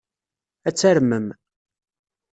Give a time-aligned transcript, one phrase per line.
[0.67, 1.27] Ad tarmem.